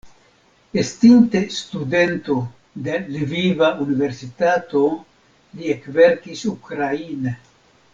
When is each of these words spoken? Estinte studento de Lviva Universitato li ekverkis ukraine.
Estinte 0.83 1.41
studento 1.57 2.39
de 2.87 2.95
Lviva 3.17 3.71
Universitato 3.87 4.85
li 5.59 5.73
ekverkis 5.79 6.47
ukraine. 6.57 7.41